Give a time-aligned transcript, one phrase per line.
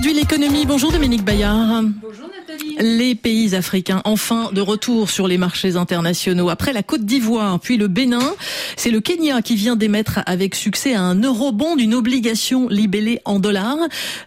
[0.00, 0.64] Aujourd'hui, l'économie.
[0.64, 1.84] Bonjour Dominique Bayard.
[2.00, 2.74] Bonjour Nathalie.
[2.80, 6.48] Les pays africains, enfin de retour sur les marchés internationaux.
[6.48, 8.32] Après la Côte d'Ivoire, puis le Bénin,
[8.76, 13.76] c'est le Kenya qui vient d'émettre avec succès un eurobond d'une obligation libellée en dollars.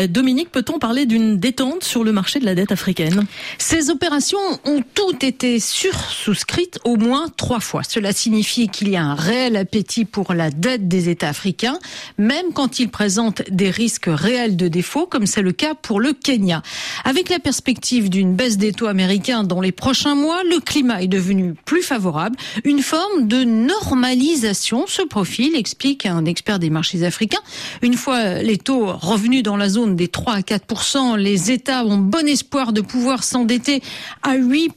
[0.00, 3.26] Euh, Dominique, peut-on parler d'une détente sur le marché de la dette africaine?
[3.58, 7.82] Ces opérations ont toutes été sursouscrites au moins trois fois.
[7.86, 11.78] Cela signifie qu'il y a un réel appétit pour la dette des États africains,
[12.16, 16.12] même quand ils présentent des risques réels de défaut, comme c'est le cas pour le
[16.12, 16.62] Kenya.
[17.04, 21.08] Avec la perspective d'une baisse des taux américains dans les prochains mois, le climat est
[21.08, 22.36] devenu plus favorable.
[22.64, 27.42] Une forme de normalisation se profile, explique un expert des marchés africains.
[27.82, 31.98] Une fois les taux revenus dans la zone des 3 à 4 les États ont
[31.98, 33.82] bon espoir de pouvoir s'endetter
[34.22, 34.72] à 8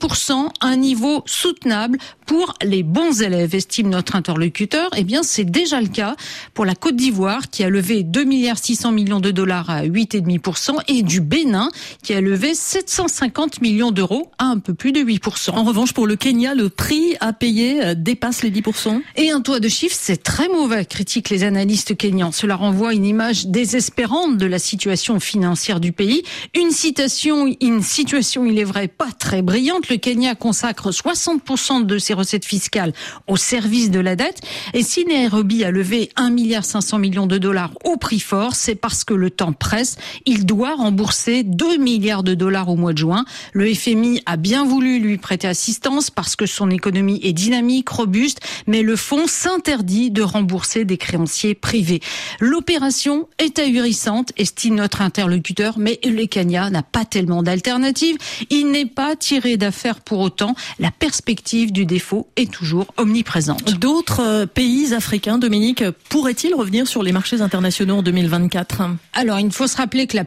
[0.62, 4.90] un niveau soutenable pour les bons élèves, estime notre interlocuteur.
[4.96, 6.16] Eh bien, c'est déjà le cas
[6.54, 10.71] pour la Côte d'Ivoire qui a levé 2 milliards 600 millions de dollars à 8,5%
[10.88, 11.70] et du Bénin
[12.04, 15.52] qui a levé 750 millions d'euros à un peu plus de 8%.
[15.52, 19.02] En revanche, pour le Kenya, le prix à payer euh, dépasse les 10%.
[19.16, 22.32] Et un toit de chiffre, c'est très mauvais, critiquent les analystes kenyans.
[22.32, 26.24] Cela renvoie une image désespérante de la situation financière du pays.
[26.56, 29.90] Une citation, une situation, il est vrai, pas très brillante.
[29.90, 32.94] Le Kenya consacre 60% de ses recettes fiscales
[33.28, 34.42] au service de la dette.
[34.74, 38.76] Et si Nairobi a levé 1 milliard 500 millions de dollars au prix fort, c'est
[38.76, 39.98] parce que le temps presse.
[40.26, 43.26] Il doit rembourser 2 milliards de dollars au mois de juin.
[43.54, 48.40] Le FMI a bien voulu lui prêter assistance parce que son économie est dynamique, robuste,
[48.68, 52.02] mais le fonds s'interdit de rembourser des créanciers privés.
[52.40, 58.18] L'opération est ahurissante, estime notre interlocuteur, mais le Kenya n'a pas tellement d'alternatives.
[58.50, 60.56] Il n'est pas tiré d'affaire pour autant.
[60.80, 63.80] La perspective du défaut est toujours omniprésente.
[63.80, 68.84] D'autres euh, pays africains, Dominique, pourraient-ils revenir sur les marchés internationaux en 2024
[69.14, 70.26] Alors, il faut se rappeler que la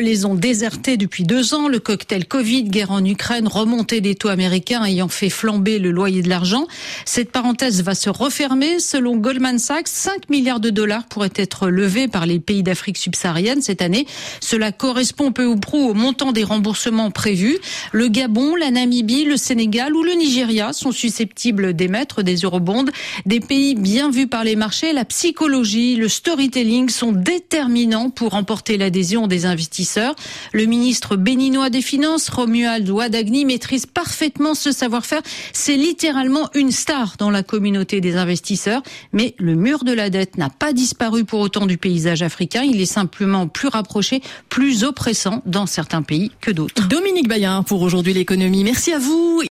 [0.00, 1.68] les ont désertés depuis deux ans.
[1.68, 6.22] Le cocktail Covid, guerre en Ukraine, remontée des taux américains ayant fait flamber le loyer
[6.22, 6.66] de l'argent.
[7.04, 8.78] Cette parenthèse va se refermer.
[8.78, 13.62] Selon Goldman Sachs, 5 milliards de dollars pourraient être levés par les pays d'Afrique subsaharienne
[13.62, 14.06] cette année.
[14.40, 17.58] Cela correspond peu ou prou au montant des remboursements prévus.
[17.92, 22.84] Le Gabon, la Namibie, le Sénégal ou le Nigeria sont susceptibles d'émettre des eurobonds.
[23.24, 28.76] Des pays bien vus par les marchés, la psychologie, le storytelling sont déterminants pour remporter
[28.76, 30.14] l'adhésion des investisseurs.
[30.52, 35.22] Le ministre béninois des Finances, Romuald Ouadagni, maîtrise parfaitement ce savoir-faire.
[35.52, 38.82] C'est littéralement une star dans la communauté des investisseurs.
[39.12, 42.62] Mais le mur de la dette n'a pas disparu pour autant du paysage africain.
[42.62, 46.88] Il est simplement plus rapproché, plus oppressant dans certains pays que d'autres.
[46.88, 48.64] Dominique Bayard pour aujourd'hui l'économie.
[48.64, 49.42] Merci à vous.